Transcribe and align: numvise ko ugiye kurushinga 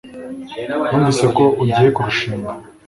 numvise 0.89 1.25
ko 1.37 1.43
ugiye 1.63 1.87
kurushinga 1.95 2.51